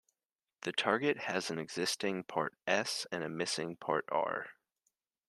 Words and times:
The 0.61 0.71
target 0.71 1.17
has 1.19 1.51
an 1.51 1.59
existing 1.59 2.23
part 2.23 2.55
"S" 2.65 3.05
and 3.11 3.23
a 3.23 3.29
missing 3.29 3.75
part 3.75 4.05
"R". 4.11 4.49